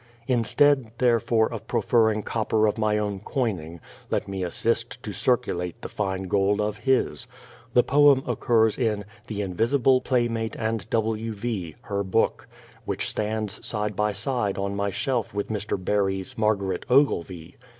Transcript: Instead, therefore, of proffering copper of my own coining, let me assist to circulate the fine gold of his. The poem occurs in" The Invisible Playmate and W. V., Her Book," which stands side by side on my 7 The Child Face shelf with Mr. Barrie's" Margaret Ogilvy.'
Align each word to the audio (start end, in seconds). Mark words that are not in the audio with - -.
Instead, 0.25 0.89
therefore, 0.97 1.45
of 1.53 1.67
proffering 1.67 2.23
copper 2.23 2.65
of 2.65 2.79
my 2.79 2.97
own 2.97 3.19
coining, 3.19 3.79
let 4.09 4.27
me 4.27 4.43
assist 4.43 5.03
to 5.03 5.13
circulate 5.13 5.79
the 5.83 5.87
fine 5.87 6.23
gold 6.23 6.59
of 6.59 6.79
his. 6.79 7.27
The 7.75 7.83
poem 7.83 8.23
occurs 8.25 8.79
in" 8.79 9.05
The 9.27 9.43
Invisible 9.43 10.01
Playmate 10.01 10.55
and 10.55 10.89
W. 10.89 11.33
V., 11.33 11.75
Her 11.83 12.01
Book," 12.03 12.47
which 12.83 13.07
stands 13.07 13.63
side 13.63 13.95
by 13.95 14.11
side 14.11 14.57
on 14.57 14.75
my 14.75 14.85
7 14.89 14.89
The 14.89 14.91
Child 14.91 14.91
Face 14.91 14.95
shelf 14.99 15.33
with 15.35 15.49
Mr. 15.49 15.85
Barrie's" 15.85 16.35
Margaret 16.35 16.83
Ogilvy.' 16.89 17.57